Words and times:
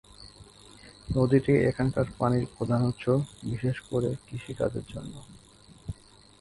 নদীটি 1.07 1.53
এখানকার 1.69 2.05
পানির 2.17 2.45
প্রধান 2.55 2.81
উৎস, 2.85 3.05
বিশেষ 3.43 3.77
করে 3.89 4.09
কৃষি 4.25 4.53
কাজের 4.53 4.85
জন্য। 4.93 5.13